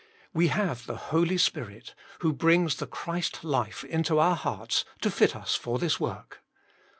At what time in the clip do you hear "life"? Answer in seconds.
3.43-3.83